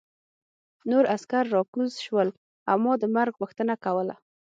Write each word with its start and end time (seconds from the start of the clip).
نور 0.89 1.03
عسکر 1.15 1.43
راکوز 1.55 1.91
شول 2.05 2.29
او 2.69 2.77
ما 2.83 2.93
د 3.01 3.03
مرګ 3.15 3.33
غوښتنه 3.41 3.73
کوله 3.83 4.15